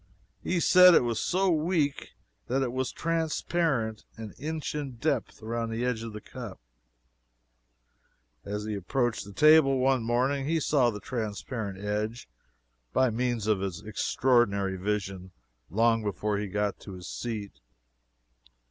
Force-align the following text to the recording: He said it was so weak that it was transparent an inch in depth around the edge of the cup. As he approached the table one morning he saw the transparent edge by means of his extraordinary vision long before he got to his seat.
He 0.41 0.59
said 0.59 0.95
it 0.95 1.03
was 1.03 1.19
so 1.19 1.51
weak 1.51 2.13
that 2.47 2.63
it 2.63 2.71
was 2.71 2.91
transparent 2.91 4.03
an 4.17 4.33
inch 4.39 4.73
in 4.73 4.93
depth 4.95 5.43
around 5.43 5.69
the 5.69 5.85
edge 5.85 6.01
of 6.01 6.11
the 6.11 6.19
cup. 6.19 6.59
As 8.43 8.63
he 8.63 8.73
approached 8.73 9.25
the 9.25 9.31
table 9.31 9.77
one 9.77 10.01
morning 10.01 10.47
he 10.47 10.59
saw 10.59 10.89
the 10.89 10.99
transparent 10.99 11.77
edge 11.77 12.27
by 12.93 13.11
means 13.11 13.45
of 13.45 13.59
his 13.59 13.83
extraordinary 13.83 14.75
vision 14.75 15.33
long 15.69 16.01
before 16.01 16.39
he 16.39 16.47
got 16.47 16.79
to 16.79 16.93
his 16.93 17.07
seat. 17.07 17.59